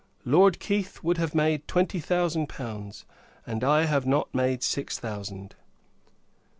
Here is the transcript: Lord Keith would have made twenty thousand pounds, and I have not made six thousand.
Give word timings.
Lord 0.25 0.57
Keith 0.59 1.03
would 1.03 1.19
have 1.19 1.35
made 1.35 1.67
twenty 1.67 1.99
thousand 1.99 2.49
pounds, 2.49 3.05
and 3.45 3.63
I 3.63 3.83
have 3.85 4.07
not 4.07 4.33
made 4.33 4.63
six 4.63 4.97
thousand. 4.97 5.53